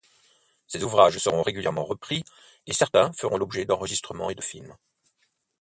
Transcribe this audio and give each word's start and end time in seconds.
Ces 0.67 0.83
ouvrages 0.83 1.19
seront 1.19 1.43
régulièrement 1.43 1.85
repris 1.85 2.23
et 2.65 2.73
certains 2.73 3.13
feront 3.13 3.37
l’objet 3.37 3.65
d’enregistrements 3.65 4.31
et 4.31 4.35
de 4.35 4.41
films. 4.41 4.75